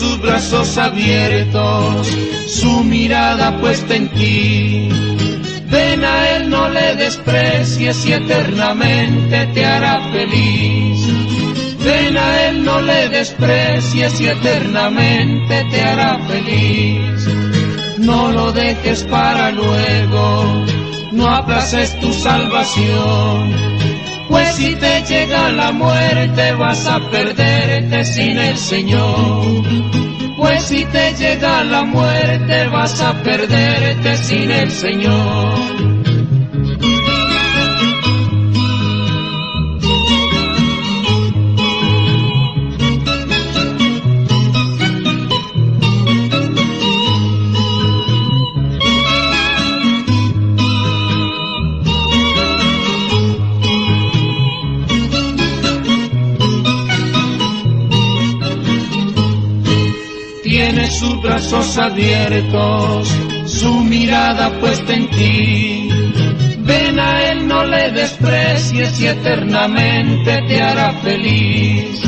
Sus 0.00 0.18
brazos 0.18 0.78
abiertos, 0.78 2.08
su 2.46 2.82
mirada 2.84 3.58
puesta 3.60 3.94
en 3.94 4.08
ti. 4.08 4.88
Ven 5.70 6.02
a 6.02 6.30
él, 6.30 6.48
no 6.48 6.70
le 6.70 6.96
desprecies 6.96 8.06
y 8.06 8.14
eternamente 8.14 9.46
te 9.52 9.66
hará 9.66 10.00
feliz. 10.10 11.06
Ven 11.84 12.16
a 12.16 12.46
Él, 12.46 12.64
no 12.64 12.80
le 12.80 13.08
desprecies 13.08 14.20
y 14.20 14.28
eternamente 14.28 15.64
te 15.70 15.80
hará 15.82 16.18
feliz. 16.28 17.26
No 17.98 18.30
lo 18.32 18.52
dejes 18.52 19.02
para 19.04 19.50
luego, 19.50 20.64
no 21.12 21.28
aplaces 21.28 21.98
tu 22.00 22.12
salvación. 22.12 23.79
Pues 24.30 24.54
si 24.54 24.76
te 24.76 25.02
llega 25.02 25.50
la 25.50 25.72
muerte 25.72 26.52
vas 26.52 26.86
a 26.86 27.00
perderte 27.10 28.04
sin 28.04 28.38
el 28.38 28.56
Señor. 28.56 29.64
Pues 30.36 30.62
si 30.62 30.84
te 30.84 31.12
llega 31.14 31.64
la 31.64 31.82
muerte 31.82 32.68
vas 32.68 33.00
a 33.00 33.12
perderte 33.24 34.16
sin 34.16 34.50
el 34.52 34.70
Señor. 34.70 35.99
Sus 61.00 61.22
brazos 61.22 61.78
abiertos, 61.78 63.08
su 63.46 63.74
mirada 63.84 64.50
puesta 64.60 64.92
en 64.92 65.08
ti. 65.08 65.88
Ven 66.58 67.00
a 67.00 67.30
Él, 67.30 67.48
no 67.48 67.64
le 67.64 67.90
desprecies 67.90 69.00
y 69.00 69.06
eternamente 69.06 70.42
te 70.46 70.62
hará 70.62 70.92
feliz. 71.02 72.02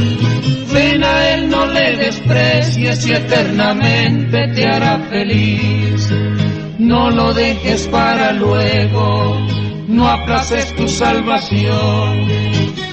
Ven 0.74 1.02
a 1.02 1.30
Él, 1.30 1.48
no 1.48 1.64
le 1.68 1.96
desprecies 1.96 3.06
y 3.06 3.12
eternamente 3.12 4.48
te 4.48 4.66
hará 4.66 4.98
feliz. 5.10 6.10
No 6.78 7.10
lo 7.10 7.32
dejes 7.32 7.88
para 7.88 8.32
luego, 8.32 9.40
no 9.88 10.06
aplaces 10.06 10.76
tu 10.76 10.86
salvación. 10.86 12.28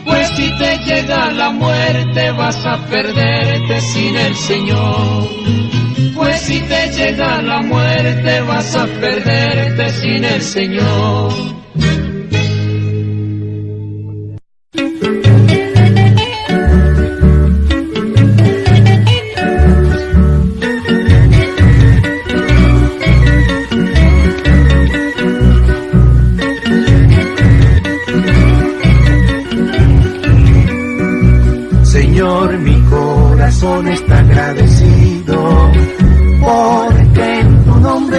Pues 0.06 0.30
si 0.30 0.50
te 0.58 0.78
llega 0.86 1.30
la 1.32 1.50
muerte 1.50 2.32
vas 2.32 2.66
a 2.66 2.78
perderte 2.86 3.82
sin 3.82 4.16
el 4.16 4.36
Señor 4.36 5.60
pues 6.20 6.42
si 6.42 6.60
te 6.60 6.90
llega 6.92 7.42
la 7.42 7.62
muerte 7.62 8.42
vas 8.42 8.76
a 8.76 8.86
perderte 8.86 9.90
sin 9.90 10.26
el 10.26 10.42
Señor. 10.42 11.59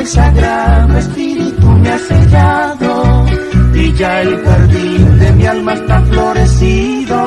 Nombre 0.01 0.07
sagrado 0.07 0.98
Espíritu 0.98 1.66
me 1.66 1.90
ha 1.90 1.98
sellado 1.98 3.26
y 3.74 3.92
ya 3.94 4.22
el 4.22 4.44
jardín 4.44 5.18
de 5.18 5.32
mi 5.32 5.46
alma 5.46 5.74
está 5.74 6.01
florecido 6.03 7.26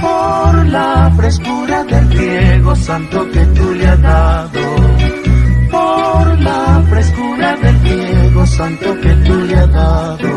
por 0.00 0.66
la 0.66 1.12
frescura 1.16 1.84
del 1.84 2.10
riego 2.10 2.76
santo 2.76 3.28
que 3.30 3.44
tú 3.46 3.74
le 3.74 3.86
has 3.86 4.02
dado, 4.02 4.60
por 5.70 6.40
la 6.40 6.84
frescura 6.88 7.56
del 7.56 7.80
riego 7.80 8.46
santo 8.46 9.00
que 9.00 9.14
tú 9.26 9.34
le 9.34 9.54
has 9.56 9.72
dado. 9.72 10.28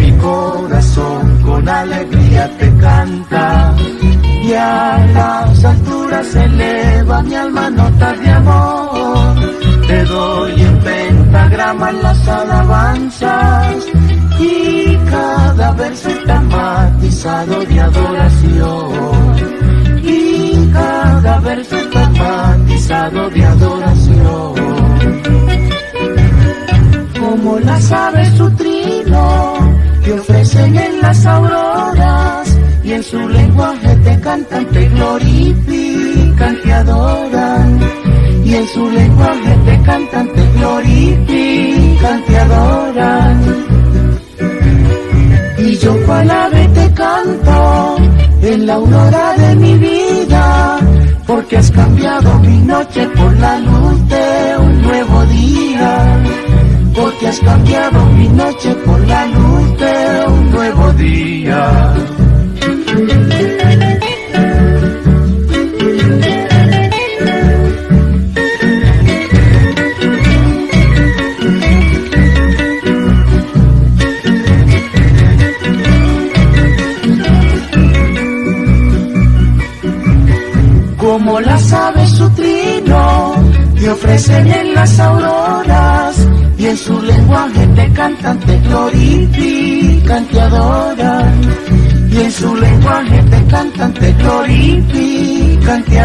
Mi 0.00 0.12
corazón 0.18 1.42
con 1.42 1.68
alegría 1.68 2.50
te 2.58 2.76
canta 2.76 3.74
y 4.42 4.52
a 4.52 5.06
las 5.14 5.64
alturas 5.64 6.34
eleva 6.34 7.22
mi 7.22 7.34
alma 7.34 7.70
notas 7.70 8.20
de 8.20 8.30
amor. 8.30 8.75
Pentagrama 11.76 11.92
las 11.92 12.28
alabanzas 12.28 13.86
y 14.38 14.96
cada 15.10 15.72
verso 15.72 16.08
está 16.08 16.40
matizado 16.40 17.64
de 17.64 17.80
adoración. 17.80 19.36
Y 20.02 20.70
cada 20.72 21.38
verso 21.40 21.76
está 21.76 22.08
matizado 22.10 23.30
de 23.30 23.44
adoración. 23.44 24.54
Como 27.18 27.58
las 27.60 27.92
aves 27.92 28.28
su 28.36 28.50
trino 28.52 29.54
que 30.04 30.12
ofrecen 30.12 30.76
en 30.76 31.00
las 31.00 31.26
auroras 31.26 32.58
y 32.84 32.92
en 32.92 33.02
su 33.02 33.28
lenguaje 33.28 33.96
te 33.96 34.20
cantan, 34.20 34.64
te 34.66 34.88
glorifican, 34.88 36.56
te 36.62 36.72
adoran. 36.72 38.05
Y 38.46 38.54
en 38.54 38.68
su 38.68 38.88
lenguaje 38.88 39.58
te 39.64 39.82
cantan, 39.82 40.28
te 40.28 40.52
glorifican, 40.52 42.24
te 42.26 42.38
adoran. 42.38 43.42
Y 45.58 45.76
yo 45.78 46.06
cual 46.06 46.30
ave 46.30 46.68
te 46.68 46.94
canto 46.94 47.96
en 48.42 48.66
la 48.66 48.74
aurora 48.74 49.34
de 49.36 49.56
mi 49.56 49.74
vida, 49.78 50.78
porque 51.26 51.56
has 51.56 51.72
cambiado 51.72 52.38
mi 52.38 52.58
noche 52.58 53.08
por 53.16 53.36
la 53.36 53.58
luz 53.58 54.08
de 54.08 54.58
un 54.60 54.82
nuevo 54.82 55.24
día. 55.24 56.22
Porque 56.94 57.26
has 57.26 57.40
cambiado 57.40 58.06
mi 58.10 58.28
noche 58.28 58.72
por 58.86 59.00
la 59.08 59.26
luz 59.26 59.78
de 59.78 60.26
un 60.28 60.50
nuevo 60.52 60.92
día. 60.92 61.94
Auroras 85.00 86.28
y 86.58 86.66
en 86.66 86.76
su 86.76 87.02
lenguaje 87.02 87.66
te 87.66 87.92
cantan, 87.92 88.38
te 88.40 88.58
glorifican, 88.60 90.24
te 90.26 90.40
y 92.10 92.20
en 92.20 92.32
su 92.32 92.54
lenguaje 92.54 93.22
te 93.30 93.44
cantan, 93.46 93.92
te 93.94 94.12
glorifican, 94.12 95.82
te. 95.84 95.96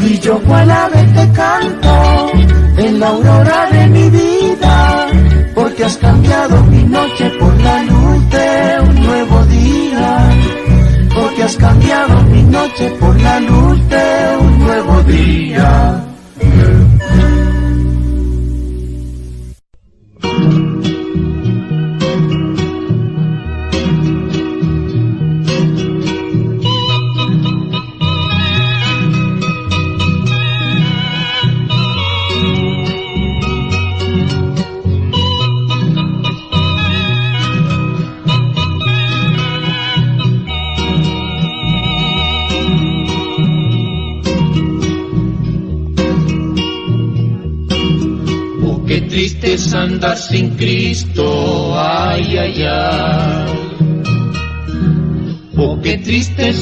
Y 0.00 0.18
yo 0.20 0.38
cual 0.42 0.70
ave 0.70 1.02
te 1.16 1.32
canto 1.32 2.30
en 2.78 3.00
la 3.00 3.08
aurora 3.08 3.68
de 3.72 3.86
mi 3.88 4.10
vida, 4.10 5.06
porque 5.54 5.84
has 5.84 5.96
cambiado 5.96 6.62
mi 6.64 6.82
noche 6.84 7.30
por 7.40 7.54
la 7.62 7.82
luz 7.82 8.30
de 8.30 8.80
un 8.88 9.06
nuevo 9.06 9.44
día, 9.46 10.30
porque 11.14 11.42
has 11.42 11.56
cambiado 11.56 12.22
mi 12.24 12.42
noche 12.44 12.90
por 13.00 13.20
la 13.20 13.40
luz 13.40 13.88
de 13.88 14.13
un 14.86 16.13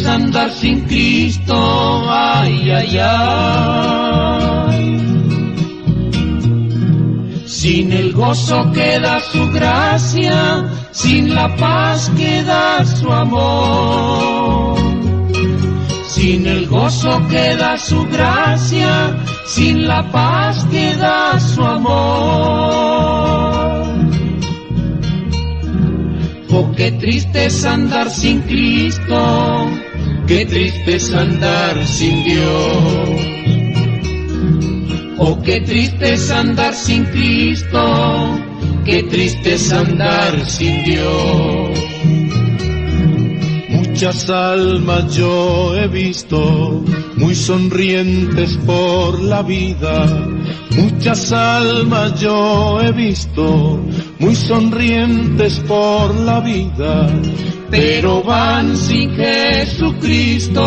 andar 0.07 0.51
sin 0.51 0.81
Cristo, 0.87 2.03
ay, 2.09 2.71
ay, 2.71 2.99
ay. 2.99 4.33
Sin 7.47 7.93
el 7.93 8.13
gozo 8.13 8.71
que 8.73 8.99
da 8.99 9.21
su 9.21 9.51
gracia, 9.53 10.65
sin 10.91 11.35
la 11.35 11.55
paz 11.57 12.11
que 12.17 12.43
da 12.43 12.85
su 12.85 13.13
amor. 13.13 14.79
Sin 16.07 16.47
el 16.47 16.67
gozo 16.67 17.21
que 17.29 17.57
da 17.57 17.79
su 17.79 18.05
gracia, 18.09 19.17
sin 19.47 19.87
la 19.87 20.03
paz 20.11 20.65
que 20.71 20.97
da 20.97 21.39
su 21.39 21.63
amor. 21.63 23.52
Oh, 26.55 26.71
qué 26.77 26.93
triste 26.93 27.47
es 27.47 27.65
andar 27.65 28.11
sin 28.11 28.43
Cristo, 28.43 29.71
qué 30.27 30.45
triste 30.45 30.97
es 30.97 31.11
andar 31.15 31.83
sin 31.87 32.25
Dios. 32.25 33.09
Oh, 35.17 35.41
qué 35.43 35.63
triste 35.63 36.13
es 36.13 36.31
andar 36.31 36.75
sin 36.75 37.05
Cristo, 37.07 38.39
qué 38.85 39.03
triste 39.05 39.55
es 39.55 39.73
andar 39.73 40.45
sin 40.45 40.85
Dios. 40.85 41.79
Muchas 43.71 44.29
almas 44.29 45.17
yo 45.17 45.75
he 45.75 45.89
visto, 45.89 46.85
muy 47.17 47.35
sonrientes 47.35 48.59
por 48.67 49.23
la 49.23 49.43
vida. 49.43 50.07
Muchas 50.77 51.33
almas 51.33 52.19
yo 52.21 52.81
he 52.81 52.93
visto, 52.93 53.79
muy 54.19 54.35
sonrientes 54.35 55.61
por 55.69 56.15
la 56.15 56.41
vida, 56.41 57.09
pero 57.71 58.23
van 58.23 58.75
sin 58.77 59.15
Jesucristo. 59.15 60.63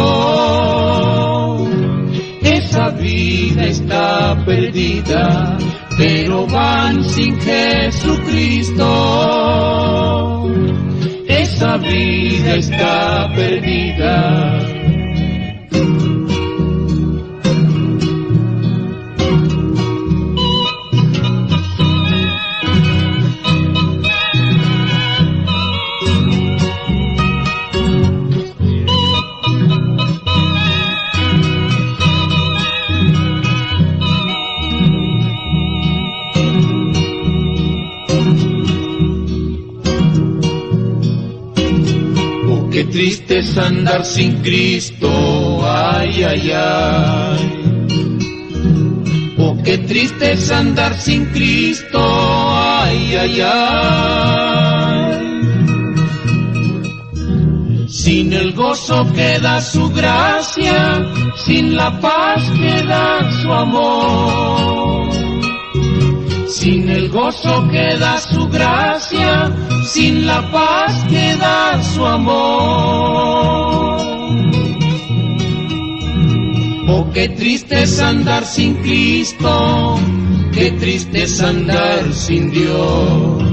Esa 2.41 2.89
vida 2.91 3.65
está 3.65 4.37
perdida, 4.45 5.57
pero 5.97 6.45
van 6.47 7.03
sin 7.03 7.39
Jesucristo. 7.39 8.85
Esa 11.27 11.77
vida 11.77 12.55
está 12.55 13.31
perdida. 13.35 14.74
Triste 42.95 43.39
es 43.39 43.57
andar 43.57 44.05
sin 44.05 44.41
Cristo, 44.41 45.09
ay, 45.67 46.23
ay, 46.23 46.51
ay. 46.55 47.41
Oh, 49.37 49.57
qué 49.65 49.79
triste 49.79 50.31
es 50.31 50.49
andar 50.49 50.97
sin 50.97 51.25
Cristo, 51.25 51.99
ay, 52.01 53.15
ay, 53.17 53.41
ay. 53.41 54.75
Sin 57.89 58.31
el 58.31 58.53
gozo 58.53 59.05
que 59.13 59.39
da 59.39 59.59
su 59.59 59.89
gracia, 59.89 61.05
sin 61.35 61.75
la 61.75 61.99
paz 61.99 62.49
que 62.61 62.81
da 62.83 63.29
su 63.41 63.51
amor. 63.51 64.94
Sin 66.55 66.89
el 66.89 67.09
gozo 67.09 67.67
que 67.69 67.97
da 67.97 68.17
su 68.17 68.47
gracia, 68.47 69.53
sin 69.83 70.25
la 70.25 70.49
paz 70.53 71.03
que 71.09 71.35
da 71.35 71.83
su 71.83 72.05
amor. 72.05 73.97
Oh, 76.87 77.11
qué 77.13 77.27
triste 77.27 77.83
es 77.83 77.99
andar 77.99 78.45
sin 78.45 78.75
Cristo, 78.75 79.99
qué 80.53 80.71
triste 80.71 81.23
es 81.23 81.41
andar 81.41 82.13
sin 82.13 82.49
Dios. 82.51 83.43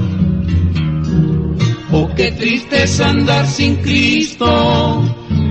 Oh, 1.91 2.09
qué 2.15 2.31
triste 2.31 2.83
es 2.83 3.01
andar 3.01 3.45
sin 3.47 3.75
Cristo, 3.81 5.03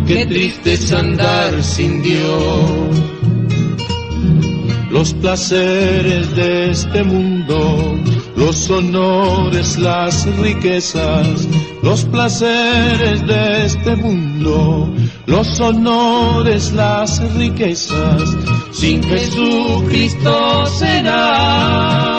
qué 0.07 0.25
triste 0.25 0.73
es 0.73 0.91
andar 0.91 1.63
sin 1.63 2.03
Dios. 2.03 3.12
Los 4.93 5.15
placeres 5.15 6.37
de 6.37 6.71
este 6.71 7.03
mundo, 7.03 7.99
los 8.37 8.69
honores, 8.69 9.79
las 9.79 10.27
riquezas, 10.37 11.49
los 11.83 12.05
placeres 12.05 13.27
de 13.27 13.65
este 13.65 13.97
mundo, 13.97 14.93
los 15.25 15.59
honores, 15.61 16.75
las 16.75 17.23
riquezas, 17.37 18.37
sin 18.71 19.03
Jesucristo 19.03 20.67
serán 20.67 22.13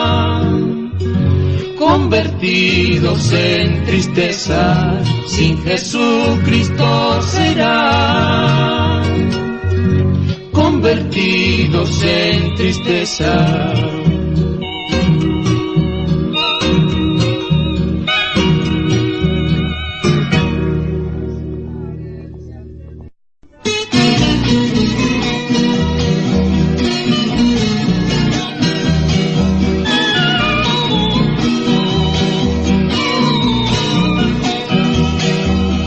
convertidos 1.78 3.32
en 3.34 3.86
tristeza, 3.86 5.00
sin 5.28 5.62
Jesucristo 5.62 7.22
serán 7.22 7.43
convertidos 11.74 12.04
en 12.04 12.56
tristeza. 12.56 13.74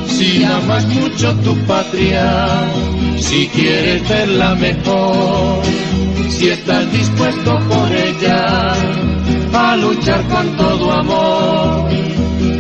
Si 0.09 0.45
amas 0.45 0.87
mucho 0.87 1.35
tu 1.45 1.55
patria, 1.67 2.69
si 3.19 3.47
quieres 3.49 4.09
verla 4.09 4.55
mejor, 4.55 5.06
si 6.37 6.51
estás 6.51 6.93
dispuesto 6.93 7.59
por 7.67 7.91
ella 7.93 8.75
a 9.55 9.77
luchar 9.77 10.23
con 10.29 10.57
todo 10.57 10.93
amor, 10.93 11.89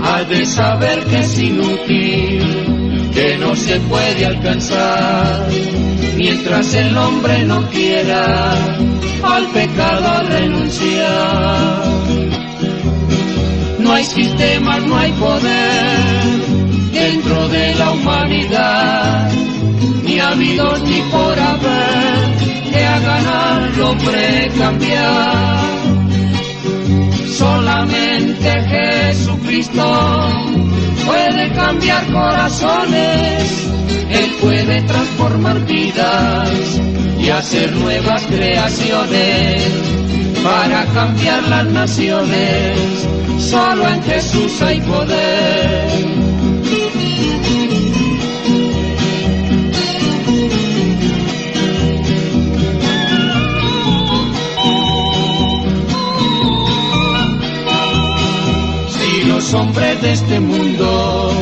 has 0.02 0.28
de 0.30 0.46
saber 0.46 1.04
que 1.04 1.18
es 1.20 1.38
inútil, 1.38 3.10
que 3.12 3.36
no 3.38 3.54
se 3.54 3.78
puede 3.80 4.24
alcanzar, 4.24 5.48
mientras 6.16 6.72
el 6.72 6.96
hombre 6.96 7.44
no 7.44 7.68
quiera 7.68 8.54
al 9.22 9.46
pecado 9.48 10.22
renunciar. 10.26 11.82
No 13.78 13.92
hay 13.92 14.04
sistemas, 14.04 14.82
no 14.86 14.96
hay 14.96 15.12
poder 15.12 16.16
dentro 16.92 17.48
de 17.48 17.74
la 17.74 17.90
humanidad 17.90 19.30
ni 20.02 20.18
habidos 20.18 20.82
ni 20.82 21.00
por 21.12 21.38
haber 21.38 22.15
que 22.76 22.84
hagan 22.84 23.26
al 23.26 23.80
hombre 23.80 24.50
cambiar. 24.58 25.56
Solamente 27.38 28.48
Jesucristo 28.74 30.28
puede 31.06 31.52
cambiar 31.52 32.06
corazones, 32.12 33.68
Él 34.10 34.30
puede 34.40 34.82
transformar 34.82 35.58
vidas 35.66 36.50
y 37.18 37.30
hacer 37.30 37.72
nuevas 37.72 38.22
creaciones 38.26 39.62
para 40.42 40.84
cambiar 40.86 41.42
las 41.48 41.66
naciones. 41.66 42.76
Solo 43.38 43.88
en 43.88 44.02
Jesús 44.02 44.62
hay 44.62 44.80
poder. 44.80 45.25
Hombres 59.56 60.00
de 60.02 60.12
este 60.12 60.40
mundo 60.40 61.32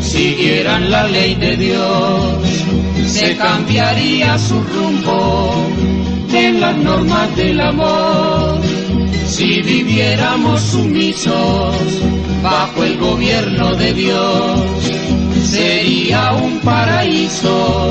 siguieran 0.00 0.90
la 0.90 1.04
ley 1.08 1.34
de 1.34 1.56
Dios, 1.56 2.38
se 3.06 3.36
cambiaría 3.36 4.38
su 4.38 4.62
rumbo 4.62 5.66
en 6.32 6.60
las 6.60 6.76
normas 6.76 7.34
del 7.36 7.60
amor. 7.60 8.60
Si 9.26 9.62
viviéramos 9.62 10.60
sumisos 10.60 11.74
bajo 12.42 12.84
el 12.84 12.98
gobierno 12.98 13.74
de 13.74 13.92
Dios, 13.94 14.60
sería 15.50 16.32
un 16.32 16.60
paraíso 16.60 17.90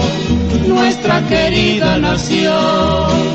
nuestra 0.68 1.22
querida 1.28 1.98
nación. 1.98 3.34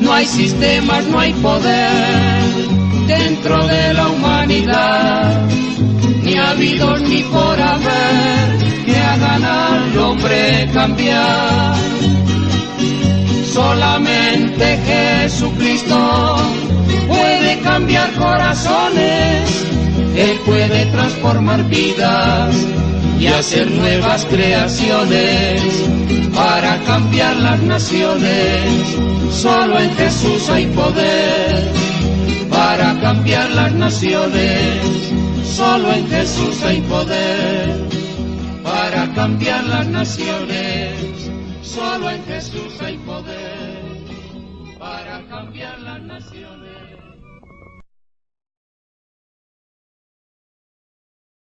No 0.00 0.12
hay 0.12 0.26
sistemas, 0.26 1.04
no 1.06 1.20
hay 1.20 1.32
poder 1.34 2.40
dentro 3.06 3.66
de 3.66 3.94
la 3.94 4.08
humanidad, 4.08 4.29
ni 4.50 6.36
habidos 6.36 7.00
ni 7.02 7.22
por 7.22 7.60
haber 7.60 8.58
que 8.84 8.96
hagan 8.96 9.44
al 9.44 9.98
hombre 9.98 10.68
cambiar. 10.74 11.76
Solamente 13.44 14.78
Jesucristo 14.86 16.36
puede 17.06 17.60
cambiar 17.60 18.10
corazones, 18.14 19.66
Él 20.16 20.40
puede 20.44 20.86
transformar 20.86 21.62
vidas 21.68 22.54
y 23.20 23.26
hacer 23.28 23.70
nuevas 23.70 24.24
creaciones 24.24 25.62
para 26.34 26.76
cambiar 26.86 27.36
las 27.36 27.60
naciones. 27.60 28.96
Solo 29.30 29.78
en 29.78 29.94
Jesús 29.94 30.48
hay 30.48 30.66
poder 30.66 31.79
para 32.50 33.00
cambiar 33.00 33.50
las 33.50 33.72
naciones. 33.72 34.82
Solo 35.44 35.92
en 35.92 36.08
Jesús 36.08 36.62
hay 36.62 36.80
poder 36.82 37.88
para 38.62 39.12
cambiar 39.14 39.64
las 39.64 39.86
naciones. 39.86 41.30
Solo 41.62 42.10
en 42.10 42.24
Jesús 42.24 42.80
hay 42.80 42.98
poder 42.98 43.80
para 44.78 45.22
cambiar 45.28 45.80
las 45.80 46.02
naciones. 46.02 46.59